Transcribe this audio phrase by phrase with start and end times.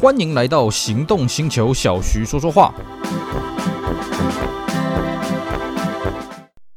[0.00, 2.72] 欢迎来到行动星球，小徐说说话。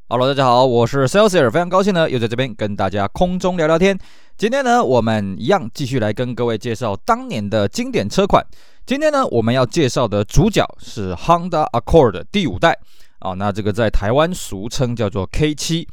[0.09, 3.95] Hello，大家好，我是 Celsius，非常高兴呢，又在这边跟大家空中聊聊天。
[4.37, 8.43] 今天呢，我们一样继续来跟各位介绍当年的经典车款。
[8.87, 12.75] 今天呢，我们要介绍的主角是 Honda Accord 第五代
[13.19, 15.85] 啊，那这个在台湾俗称叫做 K7。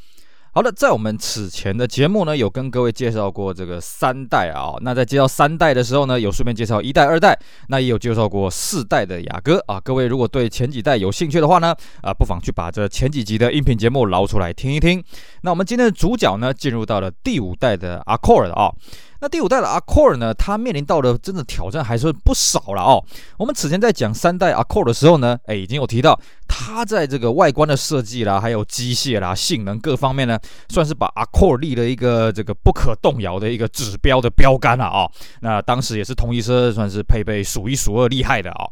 [0.58, 4.74] 好的，在我们此前的节目呢，有跟各位介绍过这个三代啊。
[4.80, 9.78] 那在介绍三代的时候呢，有顺便介绍一代、二代，那也有介绍过四代的雅阁啊。
[9.78, 15.00] 各位如果对前几代有兴趣的话呢，啊，不妨去把这前几集的音频节目捞出来听一听。
[15.42, 18.74] 那我们今天的主角呢，进入到了第五代的 Accord 啊。
[19.20, 23.04] 那第五代的 Accord 呢，它面临到的真的挑战还是不少了哦。
[23.36, 35.10] 我们此前在讲三代 Accord 的时候呢，哎，已经有提到它在这个外观的设计啦，还有机械啦、性能各方面呢，算是把 Accord 立了一个这个不可动摇的一个指标的标杆了啊、哦。
[35.40, 38.70] 那当时也是同一车算是配备数一数二厉害的啊、哦。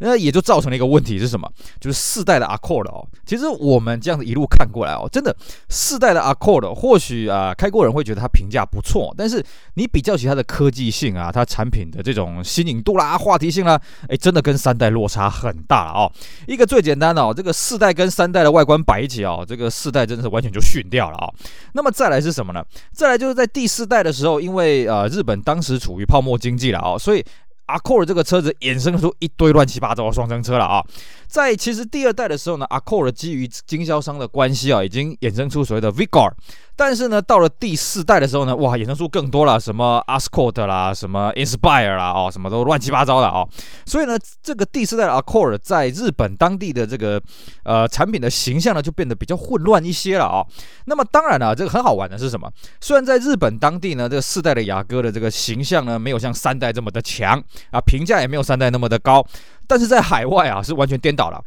[0.00, 1.50] 那也就造成了一个问题是什么？
[1.80, 5.34] 就是四代的 Accord 哦，其实我们这样子一路看过来哦，真的
[5.68, 9.44] 四代的 Accord 或许啊开过人会觉得它评价不错，但是
[9.74, 16.10] 你比较起它的科技性啊，它产品的这种新颖度啦、话题性啦，哎，真的跟三代落差很大哦。
[16.46, 21.28] 一个最简单的哦，这个四代跟三代的外观摆一起哦，这个四代真的是完全就逊掉了啊。
[21.72, 22.64] 那么再来是什么呢？
[22.92, 27.24] 再来就是在第四代的时候，因为呃日本当时处于泡沫经济了哦，所以。
[27.66, 30.82] 阿 c o r 这个车子衍生出一堆乱七八糟的双生车了啊。
[31.26, 36.32] 在其实第二代的时候呢阿 c o r 基于经销商的关系啊，已经衍生出所谓的 Vigor。
[36.76, 43.48] 但是呢，到了第四代的时候呢，哇，衍生出更多了，什么 Escort 啦，什么 Inspire 啦，哦，什么都乱七八糟的哦。
[43.86, 47.20] 所以呢，这个第四代的 Accord 在日本当地的这个
[47.64, 50.46] 呃产品的形象呢，就变得比较混乱一些了啊、哦。
[50.84, 52.50] 那么当然了，这个很好玩的是什么？
[52.80, 59.26] 虽然在日本当地呢，这个四代的雅阁的这个形象呢，没有像三代这么的强啊，评价也没有三代那么的高，
[59.66, 61.42] 但是在海外啊，是完全颠倒了。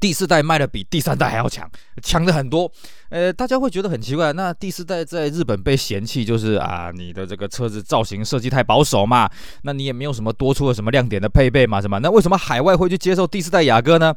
[0.00, 1.70] 第四代卖的比第三代还要强，
[2.02, 2.70] 强的很多。
[3.10, 9.30] 呃，大家会觉得很奇怪，那第四代在日本被嫌弃，就是啊，你的这个车子造型设计太保守嘛，
[9.62, 11.98] 那你也没有什么多出了什么亮点的配备嘛，什么？
[12.00, 14.14] 那为什么海外会去接受第四代雅阁呢？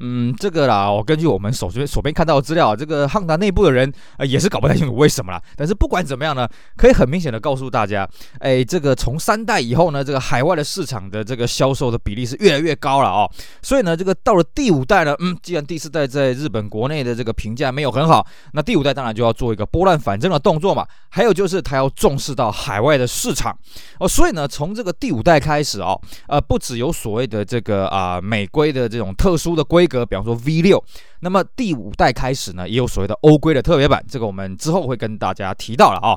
[0.00, 5.42] 嗯，这个啦，我根据我们手边手边看到的资料，这个汉达内部的人呃也是搞不太清楚为什么啦。
[5.56, 13.28] 但是不管怎么样呢，可以很明显的告诉大家，哎，这个从三代以后呢，这个海外的市场的这个销售的比例是越来越高了哦。
[13.60, 20.86] 所以呢，这个到了第五代呢，嗯，既然第四代在日本国内的这个评价没有很好，那第五代当然就要做一个拨乱反正的动作嘛。
[21.08, 23.58] 还有就是他要重视到海外的市场
[23.98, 24.06] 哦。
[24.06, 29.87] 所以呢，从这个第五代开始哦，呃，不只有所谓的这个啊、美规的这种特殊的规。
[29.88, 30.82] 个，比方说 V 六，
[31.20, 36.14] 那么第五代开始呢，也有所谓的欧规的特别版，这个我们之后会跟大家提到了啊。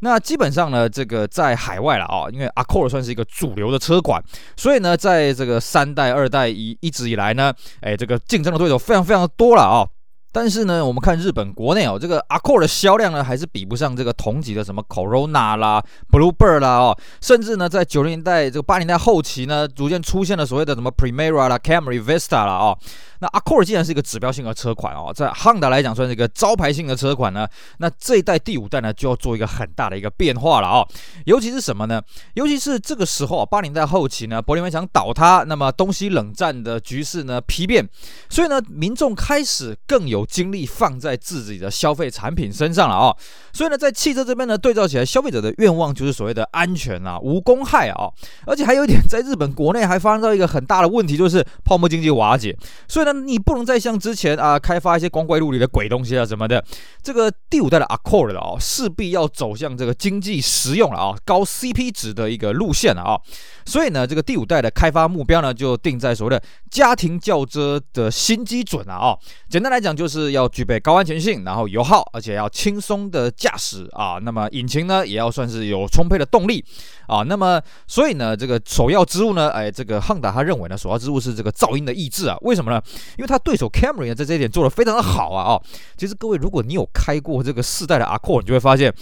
[0.00, 4.22] 那基本上呢，这个在海外了啊，因为 Accord 算是一个主流的车款，
[4.56, 9.84] 所以呢，在这个三代、二代一一直以来呢，哎，这个竞争的对手非常非常的多了啊。
[10.30, 22.78] 但是呢，我们看日本国内哦，这个 Accord 的销量呢，还是比不上这个同级的什么 Corona 啦、Bluebird 啦哦，甚至呢，在九零年代这个八零代后期呢，逐渐出现了所谓的什么 Primera 啦、Camry、Vista 啦哦。
[23.20, 30.86] 那 Accord 既然是一个指标性的车款哦，在 Honda 来讲算是一个招牌性的车款呢，那这一代第五代呢就要做一个很大的一个变化了哦。
[31.24, 32.00] 尤其是什么呢？
[32.34, 37.88] 尤其是这个时候啊，八零代后期呢，柏林围墙倒塌，那么东西冷战的局势呢丕变，
[38.28, 43.16] 所以呢，民众开始更有有精力放在自己的消费产品身上了啊。
[43.52, 48.08] 所以呢，在汽车这边呢，对照起来，消费者的愿望就是所谓的安全啊、无公害啊，
[48.46, 53.04] 而且还有一点，在日本国内还发生到一个很大的问题，就是泡沫经济瓦解，所以。
[53.04, 56.64] 呢你不能再像之前啊，开发一些光怪陆离的鬼东西啊什么的。
[57.02, 63.20] 这个第五代的 Accord 了啊，势必要走向这个经济实用了啊，高 CP 值的一个路线了啊。
[63.64, 69.16] 所以呢，这个第五代的开发目标呢，就定在所谓的家庭轿车的新基准了啊。
[69.48, 74.18] 简单来讲，就是要具备高安全性，然后油耗，而且要轻松的驾驶啊。
[74.22, 76.64] 那么引擎呢，也要算是有充沛的动力
[77.06, 77.22] 啊。
[77.22, 82.36] 那么所以呢，这个首要之物呢，哎，这个汉达他认为呢，首要之物是这个噪音的抑制啊。
[82.40, 82.82] 为什么呢？
[83.16, 85.54] 因为他对手 Camry 呢，在这一点做得非常的好啊！
[85.54, 85.62] 哦，
[85.96, 88.94] 其实各位，如果你有开过这个四代的 Accord，你就会发现，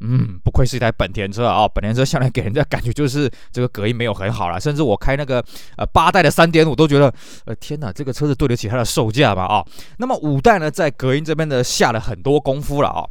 [0.00, 1.68] 嗯，不愧是一台本田车啊！
[1.68, 5.44] 本田车向来给人家感觉就是这个隔音没有很好啦，甚至我开那个
[5.76, 7.12] 呃八代的三点五都觉得，
[7.44, 9.44] 呃天哪，这个车子对得起它的售价吧？
[9.44, 9.64] 啊，
[9.98, 13.04] 那么五代呢，在隔音这边呢下了很多功夫了啊。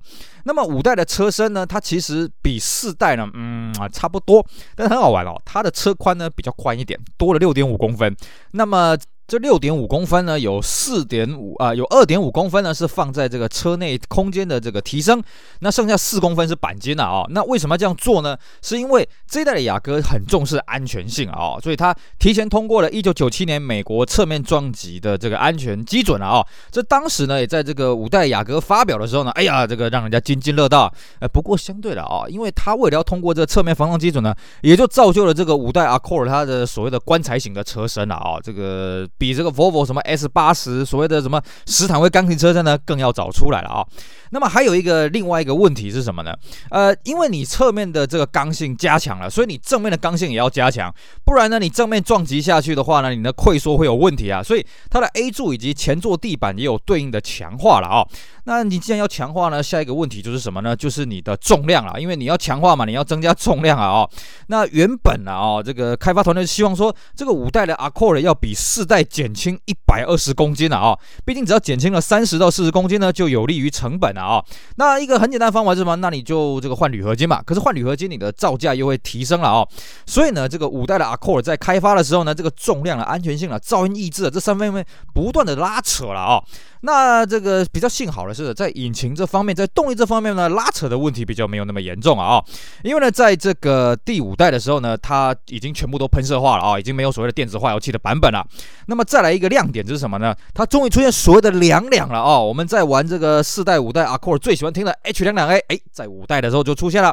[0.45, 4.43] 那么五代的车身呢，它其实比四代呢，嗯差不多，
[4.75, 8.15] 但是很好玩哦，它的车宽呢比较宽一点，多了六点五公分。
[8.51, 8.97] 那么
[9.29, 15.21] 这六点五公分呢，有四点五啊，有二点五公分呢是放在这个车内空间的这个提升，
[15.59, 17.23] 那剩下四公分是钣金的啊。
[17.29, 18.35] 那为什么这样做呢？
[18.63, 26.43] 是因为这一代的雅阁很重视安全性啊，所以它提前通过了一九九七年美国侧面撞击的这个安全基准了啊。
[26.71, 30.91] 这当时呢也在这个五代雅阁发表的时候呢，哎呀，这个让人家津津乐道。
[31.19, 34.33] 呃，不过相对的啊，因为它为了要通过这个侧面防撞基准呢，
[34.63, 39.07] 也就造就了这个五代 Accord 它的所谓的棺材型的车身了啊，这个。
[39.19, 43.85] 比这个 Volvo 什么 S 八十所谓的什么斯坦威钢琴车身呢，更要早出来了啊。
[44.31, 46.33] 那么还有一个另外一个问题是什么呢？
[46.69, 50.93] 呃，因为你侧面的这个刚性加强了，所以你正面的刚性也要加强，
[51.25, 54.41] 不然呢，你正面撞击下去的话呢，你的溃缩会有问题啊。
[54.43, 58.05] 所以它的 A 柱以及前座地板也有对应的强化了啊。
[58.45, 60.75] 那你既然要强化呢，下一个问题就是什么呢？
[60.75, 64.09] 就是你的重量了，因为你要强化嘛，你要增加重量啊哦。
[64.47, 70.97] 那原本啊哦，这个开发团队希望说，这个五代的 Accord 要比四代减轻一百二十公斤了啊。
[71.25, 74.43] 毕竟只要减轻了三十到四十公斤呢，就有利于成本啊。
[74.75, 75.95] 那一个很简单的方法是什么？
[75.97, 77.41] 那你就这个换铝合金嘛。
[77.43, 79.67] 可是换铝合金，你的造价又会提升了啊。
[80.05, 86.43] 所以呢，这个五代的 Accord 在开发的时候呢，这个重量的安全性啊、噪音抑制啊，这三方面不断的拉扯了啊。
[86.81, 92.41] 那这个比较幸好的是，在引擎这方面，在动力这方面呢，拉扯的问题比较没有那么严重啊、
[92.83, 98.45] 因为呢，在这个第五代的时候呢，它已经全部都喷射化了啊、已经没有所谓的电子化油器的版本了。
[98.85, 100.33] 那么再来一个亮点就是什么呢？
[100.53, 102.45] 它终于出现所谓的两两了啊、哦。
[102.45, 107.09] 我们在玩这个四代、五代阿库尔最喜欢听的 H 两两 A，哎，在五代的时候就出现了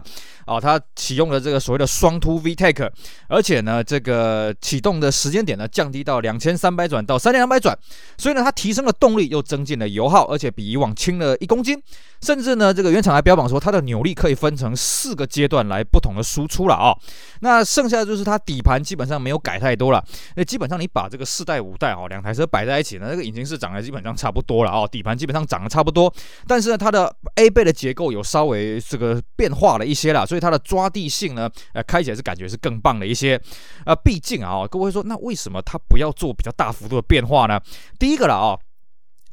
[0.47, 0.61] 啊、哦。
[0.61, 2.91] 它启用了这个所谓的双凸 VTEC，
[3.29, 7.77] 而且呢，这个启动的时间点呢，降低到两千三百转到三千两百转，
[8.19, 10.27] 所以呢，它提升了动力，又增进了油耗。
[10.27, 11.81] 而且比以往轻了一公斤，
[12.21, 16.99] 甚至呢，这个原厂还标榜说它的扭力可以分成四个阶段来不同的输出了啊、哦。
[17.41, 20.03] 那剩下的就是它底盘基本上没有改太多了。
[20.35, 26.13] 那基本上你把这个四代五代哦两台车摆在一起呢，那个引擎是长得基本上差不多了哦，底盘基本上长得差不多。
[26.47, 33.41] 但是呢，它它的 A 背的结构有稍微这个变化了一些了，所以它的抓地性呢，呃，开起来是感觉是更棒了一些。
[33.85, 37.61] 呃，毕竟啊，各位说，那为什么它不要做比较大幅度的变化呢？
[37.99, 38.61] 第一个了啊、哦。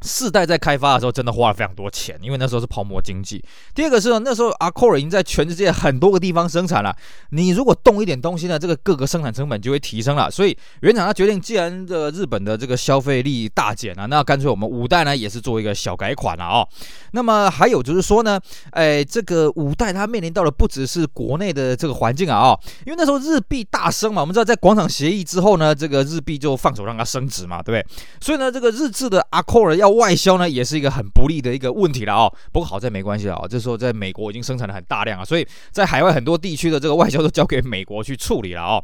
[0.04, 3.44] 四代在开发的时候真的花了非常多钱，因为那时候是泡沫经济。
[3.74, 6.96] 第二个是呢，那时候 Accord 已经在全世界很多个地方生产了，
[7.30, 10.30] 你如果动一点东西呢，这个各个生产成本就会提升了。
[10.30, 16.68] 所以原厂他决定，既然这个日本的这个消费力大减啊，那干脆我们五代呢也是做一个小改款了哦。
[17.12, 18.40] 那么还有就是说呢，
[18.72, 27.94] 哎，这个五代它面临到的不只是国内的这个环境啊哦，因为那时候日币大升嘛，我们知道在广场协议之后呢，这个日币就放手让它升值嘛，对不对？
[28.20, 32.34] 所以呢，这个日制的 Accord 要外销呢，也是一个很不利的一个问题了哦。
[32.52, 38.84] 不过好在没关系了啊，这时候在美国已经生产了很大量啊，所以在海外很多地区的这个外销都交给美国去处理了哦。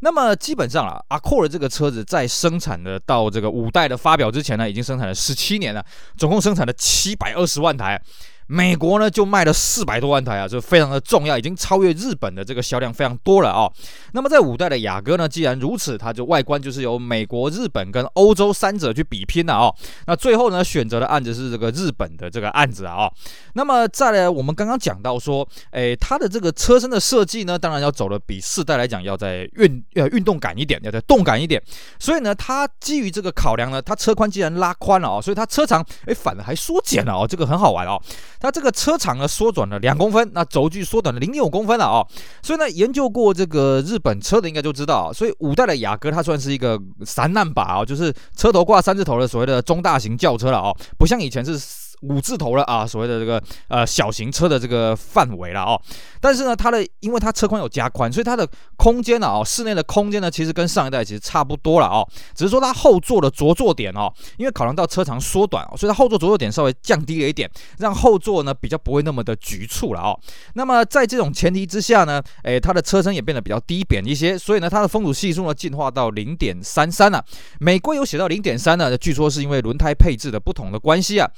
[0.00, 5.84] 那么基本上啊阿 Q 的这个车子在生产的到这个五代的发表之前呢，已经生产了十七年了，
[6.16, 8.00] 总共生产了七百二十万台。
[8.46, 13.70] 美国呢就卖了四百多万台啊，这非常的重要，已经超越日本的这个销量非常多了啊、
[14.12, 19.72] 那么在五代的雅阁呢，既然如此，它就外观就是由美国、日本跟欧洲三者去比拼了啊、
[20.06, 23.10] 那最后呢，选择的案子是这个日本的这个案子啊、
[23.54, 31.60] 那么再来，我们刚刚讲到说，诶，它的这个车身的设计呢，当然要走的比四代来讲要在运呃运动感一点，要再动感一点。
[31.98, 38.00] 所以呢，它基于这个考量呢，它车宽既然拉宽了啊、哦，所以它车长诶反而还缩减了哦，这个很好玩哦。
[38.46, 42.06] 那这个车长呢缩短了两公分，那轴距缩短了零点五公分了啊、哦，
[42.44, 51.60] 所以呢，研究过这个日本车的应该就知道，所以五代的雅阁它算是一个三难把啊，就是车头挂三字头的所谓的中大型轿车了、哦，不像以前是。
[52.08, 55.80] 五字头了啊，所谓的这个呃小型车的这个范围了哦，
[56.20, 70.18] 但是呢，它的因为它车宽有加宽，所以它的空间呢哦，室内的空间呢其实跟上一代其实差不多了哦，只是说它后座的着坐点哦，因为考量到车长缩短哦，所以它后座着坐点稍微降低了一点，让后座呢比较不会那么的局促了哦。
[70.54, 77.24] 那么在这种前提之下呢，诶，它的车身也变得比较低扁一些，所以呢，它的风阻系数呢进化到零点三三了。
[77.58, 81.30] 美规有写到零点三呢，据说是因为轮胎配置的不同的关系啊。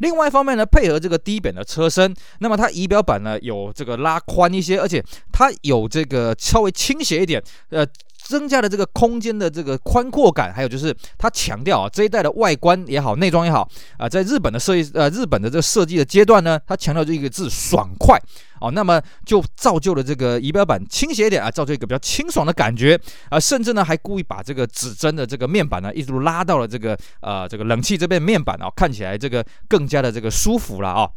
[0.00, 7.86] 另另外一方面呢，配合这个低扁的车身，那么它仪表板呢有这个拉宽一些，而且它有这个稍微倾斜一点，呃，
[8.24, 10.54] 增加了这个空间的这个宽阔感。
[10.54, 13.68] 还有就是它强调啊，这一代的外观也好，内装也好
[13.98, 18.18] 啊、在日本的设计呃日本的这个设计的阶段呢，它强调这一个字爽快。
[18.60, 22.98] 哦，那么就造就了这个仪表板倾斜一点啊，造就一个比较清爽的感觉
[23.30, 31.08] 啊，甚至呢还故意把这个指针的这个面板呢，一直拉到了这个呃这个冷气这边面板啊，看起来这个更加的这个舒服了啊。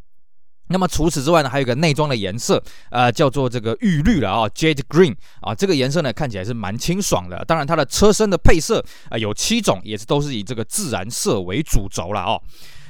[0.71, 7.43] 那么除此之外呢，还有一个内装的颜色，呃，叫做这个玉绿了啊，Jade Green 啊，这个颜色呢看起来是蛮清爽的。
[7.45, 12.39] 当然，它的车身的配色啊、有七种，也是都是以这个自然色为主轴了哦。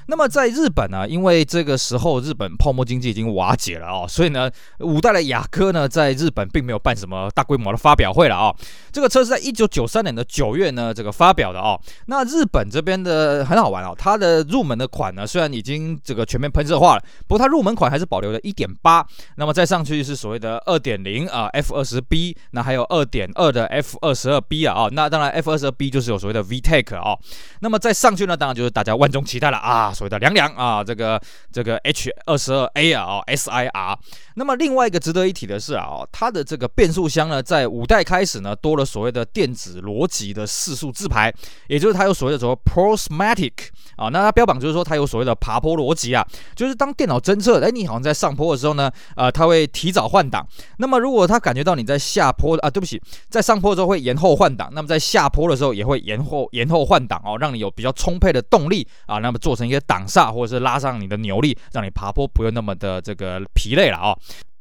[0.09, 4.49] 那么在日本呢，因为这个时候日本泡沫经济已经瓦解了哦，所以呢，
[4.79, 8.51] 五代的雅阁呢，在日本并没有办什么大规模的发表会了啊。
[8.91, 11.79] 这个车是在一九九三年的九月呢，这个发表的哦。
[12.07, 19.05] 那日本这边的很好玩哦，它的入门的款呢，虽然已经这个全面喷射化了，不过它入门款还是保留了一点八。
[19.35, 24.89] 那么再上去是所谓的二点零啊，F 二十 B，那还有二点二的 F 二十二 B 啊啊。
[24.91, 27.15] 那当然 F 二十二 B 就是有所谓的 VTEC 啊。
[27.59, 29.93] 那么再上去呢，当然就是大家万众期待了啊。
[30.00, 34.00] 所谓的凉凉啊，这个这个 H 二十二 A 啊，S I R。
[34.36, 41.34] 那么另外一个值得一提的是啊，它的这个变速箱呢，在五代开始呢，多了所谓的电子逻辑的四速自排，
[41.68, 43.51] 也就是它有所谓的什么 Prosmatic
[43.98, 46.25] 啊，那它标榜就是说它有所谓的爬坡逻辑啊，
[46.56, 50.48] 就是当电脑侦测，哎，你好像在上坡的时候呢，呃，它会提早换挡。
[50.77, 60.29] 那么如果它感觉到你在下坡啊，对不起，在上坡的时候会延后换挡，那么在下坡的时候也会延后延后换挡哦，让你有比较充沛的动力啊，那么做成一个挡煞。
[60.29, 64.15] 或者是拉上你的扭力，让你爬坡不用那么的这个疲累了啊、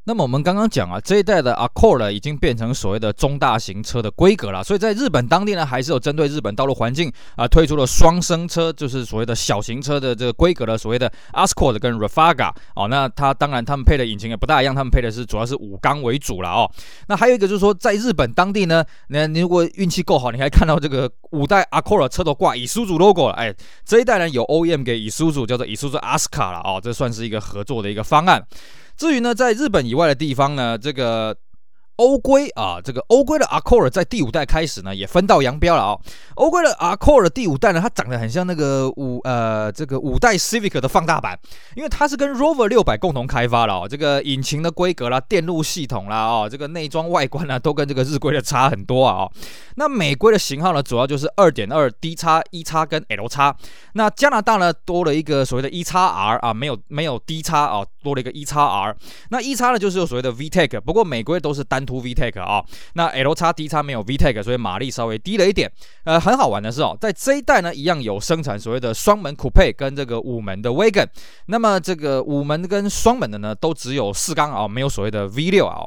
[0.08, 12.88] 那么我们刚刚讲啊，这一代的 Accord 已经变成所谓的中大型车的规格了，所以在日本当地呢，还是有针对日本道路环境啊、推出了双生车，就是所谓的小型车的这个规格的所谓的 Escort 跟 Rafaga 哦。
[12.88, 16.70] 那它当然他们配的引擎也不大一样，他们配的是主要是五缸为主了哦。
[17.08, 28.42] 那还有一个就是说，在日本当地呢，那你如果运气够好，你还看到这个五代 Accord 车头挂 Isuzu logo 了，哎，这一代呢有 OEM 给 Isuzu 叫做 Isuzu Aska 了哦，这算是一个合作的一个方案。
[28.98, 31.34] 至于呢，在日本以外的地方呢，这个。
[31.98, 36.00] 欧规啊，这个欧规的 Accord 在第五代开始呢，也分道扬镳了啊、哦。
[36.36, 41.36] 欧规的 Accord 第五代呢，它长得很像那个五呃这个五代 Civic 的放大版，
[41.74, 43.88] 因为它是跟 Rover 六百共同开发了哦。
[43.90, 49.32] 这个引擎的规格啦、电路系统啦、哦这个内装外观呢，都跟这个日规的差很多啊、哦。
[49.74, 53.56] 那美规的型号呢，主要就是二点二 D 叉 E 叉跟 L 叉。
[53.94, 58.96] 那加拿大呢，多了一个所谓的 E 叉 R 啊，没有没有 D 叉啊，多了一个 E 叉 R。
[59.30, 61.84] 那 E 叉呢，就是有所谓的 VTEC，不过美规都是单。
[61.88, 65.70] To VTEC 啊，那 L 叉 D 叉没有 VTEC，所以马力稍微低了一点。
[66.04, 71.06] 呃，很好玩的是哦，在这一代呢，一样有生产所谓的双门 Coupe 跟这个五门的 Wagon。
[71.46, 75.80] 那么这个五门跟双门的呢，都只有四缸啊，没有所谓的 V 六啊。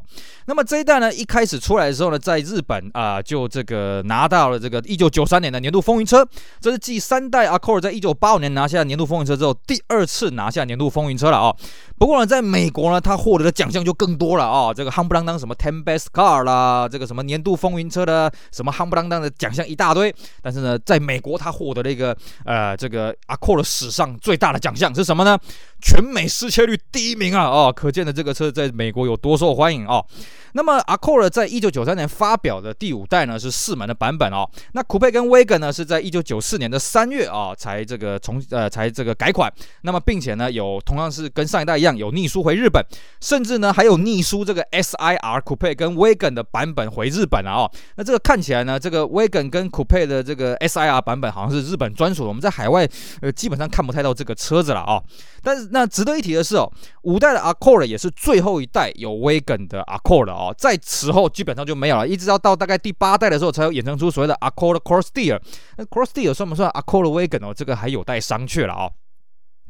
[0.48, 6.28] 那么这一代呢，一开始出来的时候呢，在日本啊、就这个拿到了这个一九九三年的年度风云车，
[6.60, 11.56] 这是继三代 Accord 在一九八五年拿下年度风云车之后，第二次拿下年度风云车了啊。
[11.98, 14.74] 不过呢，在美国呢，他获得的奖项就更多了啊。
[14.74, 20.14] 这个夯不啷当什么 Ten scar 啦，这个什么年度风云车的什么夯不啷当的奖项一大堆。
[20.42, 25.38] 但是呢，在美国他获得了一个呃，这个 Accord 史上最大的奖项是什么呢？
[25.82, 27.46] 全美失窃率第一名啊！
[27.46, 30.06] 哦，可见的这个车在美国有多受欢迎哦。
[30.54, 34.48] 那么 Accord 在一九九三年发表的第五代呢，是四门的版本哦。
[34.74, 39.52] 那 Coupe 跟 Wagon 呢，是在一九九四年的三月啊、才这个重呃才这个改款。
[39.82, 42.86] 那么并且呢，有同样是跟上一代一样，有逆输回日本，
[43.22, 47.72] 甚至呢还有逆输这个 SIR Coupe 跟 Wagon 的版本回日本了哦。
[47.96, 52.88] 那这个看起来呢，这个 Wagon 跟 Coupe 的这个 SIR 版本好像是日本专属的，我们在海外
[53.22, 55.04] 呃基本上看不太到这个车子了哦。
[55.42, 56.72] 但是那值得一提的是哦，
[57.02, 65.40] 五代的 Accord 也是最后一代有 Wagon 的 Accord 哦，在此后基本上就没有了，一直到到大概第八代的时候，才有衍生出所谓的 Accord Cross Steel。
[65.78, 67.54] 那 Cross Steel 算不算 Accord Wagon 哦？
[67.54, 68.92] 这个还有待商榷了哦。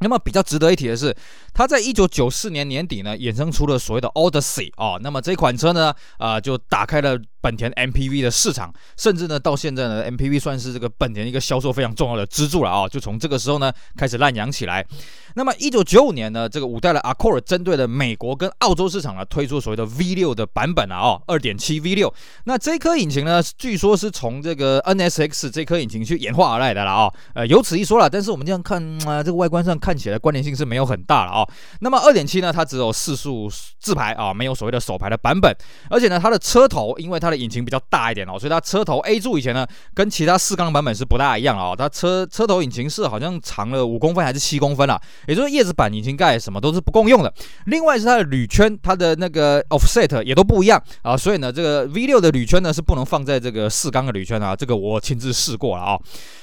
[0.02, 1.16] 那么比较值得一提的是，
[1.54, 4.98] 它在一九九四年年底呢，衍生出了所谓的 Odyssey 哦。
[5.02, 7.18] 那么这款车呢，啊、就打开了。
[7.42, 12.88] 本田 MPV 的市场，甚至呢，到现在呢，MPV 算是这个本田一个销售非常重要的支柱了啊！
[12.88, 14.86] 就从这个时候呢，开始滥养起来。
[15.34, 22.12] 那么，一九九五年呢，这个五代的 Accord 针对了美国跟澳洲市场呢，推出所谓的 V 六的版本啊，哦，二点七 V 六。
[22.44, 27.12] 那这颗引擎呢，据说是从这个 NSX 这颗引擎去演化而来的了啊。
[27.34, 31.48] 呃，有此一说了，但是我们这样看啊，这个外观上看起来关联性是没有很大了啊。
[31.80, 35.50] 那么二点七呢，它只有四速自排啊，没有所谓的手排的版本，
[35.88, 41.74] 而且呢，它的车头因为它引擎比较大一点哦，所以它车头 A 柱以前呢，跟其他四缸版本是不大一样哦。
[41.76, 45.00] 它车车头引擎是好像长了五公分还是七公分啊？
[45.26, 47.32] 也就是叶子板、引擎盖什么都是不共用的。
[47.66, 51.16] 另外是它的铝圈，它的那个 offset 也都不一样啊。
[51.16, 54.54] 所以呢，这个 V6 的铝圈呢是不能放在这个四缸的铝圈啊。
[54.54, 55.98] 这个我亲自试过了啊。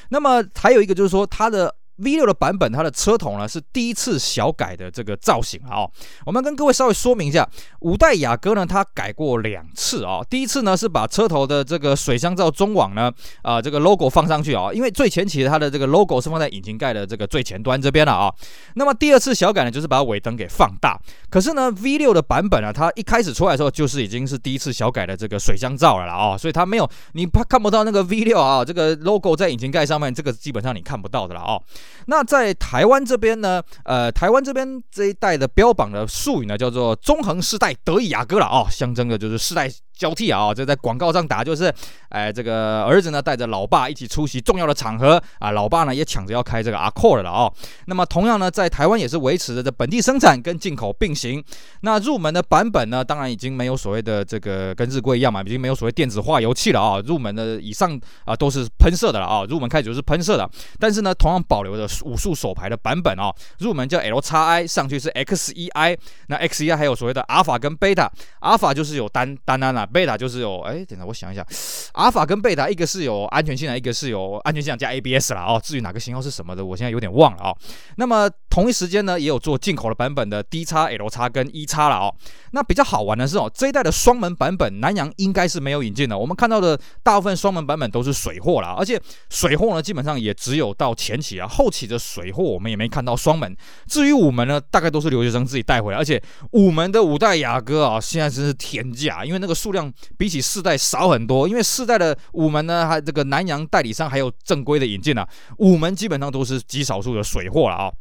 [0.10, 1.74] 那么还有一个就是说它的。
[2.00, 5.88] V 六的版本，它的车头呢是第一次小改的这个造型啊、
[6.26, 7.48] 我们跟各位稍微说明一下，
[7.82, 18.34] 五代雅阁呢，它改过两次啊、第一次呢是把车头的这个水箱罩中网呢，啊、这个 logo 放上去啊、因为最前期它的这个 logo 是放在引擎盖的这个最前端这边了啊、
[18.76, 21.00] 那么第二次小改呢，就是把尾灯给放大。
[21.30, 31.62] 可是呢，V 六的版本呢，它一开始出来的时候就是已经是第一次小改的这个水箱罩了啦啊、所以它没有你怕看不到那个 V 六啊，这个 logo 在引擎盖上面，这个基本上你看不到的了哦。
[32.08, 41.72] 那在台湾这边呢，呃，台湾这边这一代的标榜的术语呢，叫做中横世代得意雅阁了啊，象征的就是世代交替啊，这在广告上打就是，
[42.08, 47.54] 哎，这个儿子呢带着老爸一起出席重要的场合啊，老爸呢也抢着要开这个 Accord 了哦。
[47.86, 51.44] 那么同样呢，在台湾也是维持着这本地生产跟进口并行。
[51.82, 57.00] 那入门的版本呢，当然已经没有所谓的这个跟日规一样嘛，已经没有所谓电子化油器了啊。
[57.06, 60.50] 入门的以上啊都是喷射的了啊，入门开始就是喷射的。
[60.80, 63.36] 但是呢，同样保留着五速手排的版本哦。
[63.60, 65.98] 入门叫 LXi，上去是 XEI。
[66.28, 69.86] 那 XEI 还有所谓的阿法跟贝塔，阿法就是有单单单啊。
[69.92, 71.46] 贝塔就是有，哎，等等我想一想，
[71.94, 75.42] 阿尔法跟贝塔一个是有安全性的，一个是有安全性加 ABS 了。
[75.42, 75.62] 哦。
[75.64, 77.58] 至于哪个型号是什么的，我现在有点忘了啊、哦。
[77.98, 82.14] 那么同一时间呢，也有做进口的版本的 D 叉 L 叉跟 E 叉了哦。
[82.52, 86.18] 那比较好玩的是哦，这一代的双门版本南阳应该是没有引进的。
[86.18, 93.56] 我们看到的大部分双门版本都是水货啦，而且水货呢基本上也只有到前期啊，后期的水货我们也没看到双门。
[93.88, 99.80] 至于五门呢，大概都是留学生自己带回来，而且五门的五代雅阁啊，现在真是天价，因为那个数量。
[100.18, 105.28] 比起四代少很多，因为四代的五门呢，还这个南阳代理商还有正规的引进啊，
[105.60, 107.92] 五门基本上都是极少数的水货了啊。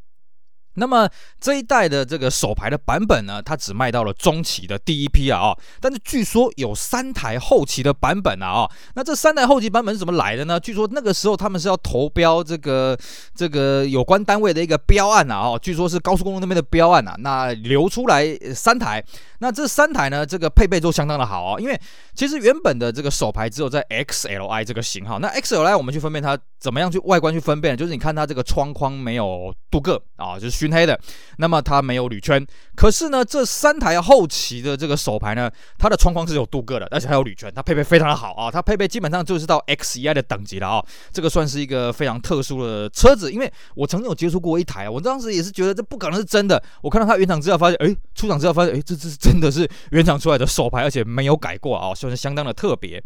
[0.79, 1.09] 那么
[1.41, 10.59] 这一代的这个手牌的版本呢，它只卖到了中期的第一批啊啊，但是据说有三台后期的版本啊啊，那这三台后期版本是怎么来的呢？
[10.59, 12.97] 据说那个时候他们是要投标这个
[13.35, 19.05] 这个有关单位的一个标案啊哦，据说是高速公路那边的标案啊，那流出来三台，
[19.39, 21.81] 那这三台呢，这个配备都相当的好啊，因为
[22.15, 30.99] 其实原本的这个手牌只有在 XLI 这个型号，那 XLI 我们去分辨它怎么样去外观去分辨，就是你看它这个窗框没有镀铬啊，就是熏黑的，
[31.39, 32.45] 那么它没有铝圈。
[32.75, 53.03] 可是呢，这三台后期的这个手牌呢，它的窗框是有镀铬的，而且还有铝圈，它配备非常的好啊，它配备基本上就是到 XEI 的等级了啊，这个算是一个非常特殊的车子，因为我曾经有接触过一台，我当时也是觉得这不可能是真的，我看到它原厂资料发现，哎，出厂资料发现，哎，这这是真的是原厂出来的手牌，而且没有改过啊，算是相当的特别。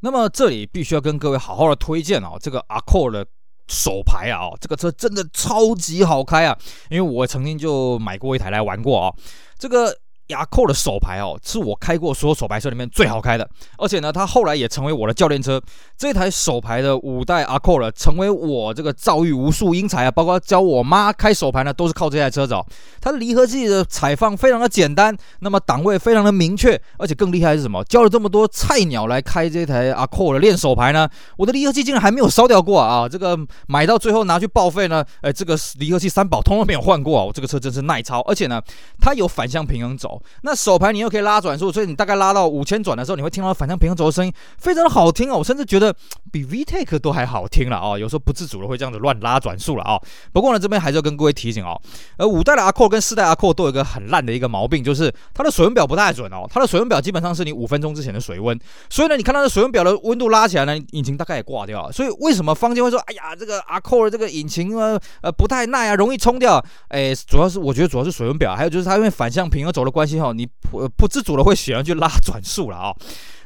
[0.00, 3.26] 那么这里必须要跟各位好好的推荐哦，这个 ako 的。
[3.66, 6.54] 手牌啊，哦，这个车真的超级好开啊！
[6.90, 9.14] 因为我曾经就买过一台来玩过啊，
[9.58, 9.90] 这个。
[10.28, 15.60] 雅库的手排哦，是我开过所有手牌车里面最好开的，而且呢，它后来也成为我的教练车。
[15.96, 22.64] 这台手牌的五代阿库了，成为我这个遭遇无数英才啊，包括教我妈开手牌呢，都是靠这台车子哦。
[23.00, 27.84] 它的离合器的踩放非常的简单，那么档位非常的明确，而且更厉害是什么？
[27.84, 33.08] 教了这么多菜鸟来开这台阿库的练手牌呢，我的离合器竟然还没有烧掉过啊！
[33.08, 37.24] 这个买到最后拿去报废呢，哎，这个离合器三宝通通没有换过啊！
[37.24, 38.60] 我这个车真是耐操，而且呢，
[39.00, 40.13] 它有反向平衡轴。
[40.42, 45.38] 那手排你又可以拉转速，所以你大概拉到五千转的时候，你会听到反向平衡轴的声音，非常的好听哦。
[45.38, 45.94] 我甚至觉得
[46.32, 47.98] 比 VTEC 都还好听了哦。
[47.98, 50.00] 有时候不自主的会这样子乱拉转速了啊。
[50.32, 51.80] 不过呢，这边还是要跟各位提醒哦，
[52.16, 56.46] 呃，五代的 Accord 跟四代 Accord 都有一个很烂的一个毛病，就是它的水温表不太准哦。
[56.50, 58.58] 它的水温表基本上是你五分钟之前的水温，
[58.90, 61.92] 所以呢，你看它的水温表的温度拉起来呢，引擎大概也挂掉了。
[61.92, 66.64] 所以为什么方间会说，哎呀，这个 Accord 这个引擎呃呃不太耐啊，容易冲掉？
[66.88, 70.48] 哎，主要是我觉得主要是水温表，还有就是它因为反向平衡轴的关系哈，你。
[70.70, 72.92] 不不自主的会喜欢去拉转速了啊、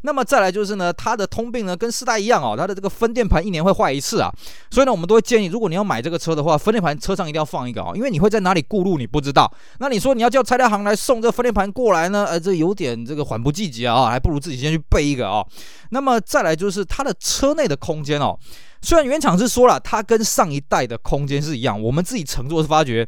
[0.03, 4.33] 那么再来就是呢，它的通病呢跟四代一样哦，它的这个分电盘一年会坏一次啊，
[4.71, 9.53] 所以呢，我们都会建议，如果你要买这个车的话，分电盘车上一定要放一个啊、哦，因为你会在哪里顾路你不知道。
[9.79, 12.25] 那你说你要叫拆料行来送这分电盘过来呢？
[12.25, 15.47] 呃，这有点这个缓不济急啊，还不如自己先去备一个啊、哦。
[15.91, 18.39] 那么再来就是它的车内的空间哦，
[18.81, 23.07] 虽然原厂是说了，它跟上一代的空间是一样，我们自己乘坐是发觉。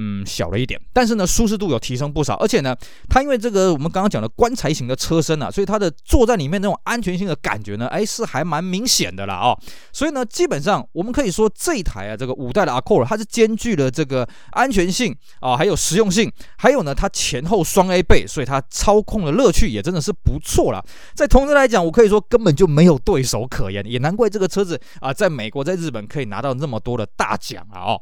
[0.00, 2.74] 嗯，小了一点，但是呢，舒适度有提升不少，而且呢，
[3.08, 9.58] 它因为这个我们刚刚讲的棺材型的车身啊，所以它的坐在里面那种安全性的感觉呢，哎，是还蛮明显的啦啊、哦。
[9.92, 20.80] 所以呢，基本上我们可以说这一台啊，这个五代的 Accord 它是兼具了这个安全性啊，还有实用性，还有呢，它前后双 A 臂，所以它操控的乐趣也真的是不错啦。
[21.14, 28.00] 在同时来讲，我可以说根本就没有对手可言，也难怪这个车子啊，在美国、在日本可以拿到那么多的大奖啊哦。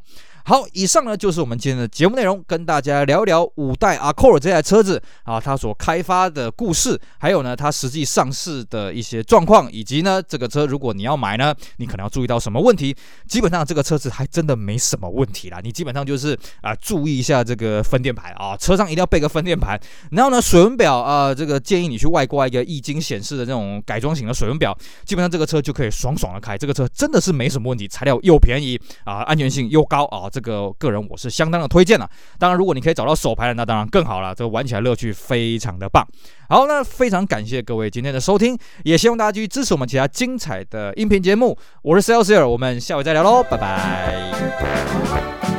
[0.49, 12.97] 好，以上呢就是我们今天的节目内容，跟大家聊一聊五代 a c c o r 这台车子啊，它所开发的故事，还有呢它实际上市的一些状况，以及呢这个车如果你要买呢，你可能要注意到什么问题？
[13.27, 19.77] 基本上这个车子还真的没什么问题啦，你基本上就是啊注意一下这个分电盘啊，车上一定要备个分电盘，
[20.13, 24.73] 然后呢水温表啊，这个建议你去外挂一个液晶显示的这种改装型的水温表，
[25.05, 30.31] 基本上这个车就可以爽爽的开，这个车真的是没什么问题，材料又便宜啊，安全性又高啊。
[30.37, 32.07] 这个个人我是相当的推荐了。
[32.39, 34.35] 当然，如果你可以找到手牌的，那当然更好了。
[34.35, 36.07] 这个玩起来乐趣非常的棒。
[36.51, 41.57] 好，那非常感谢各位今天的收听，也希望大家继续支持我们其他精彩的音频节目。
[41.81, 45.56] 我是 s a l e s i e r 我们下回再聊喽，拜拜。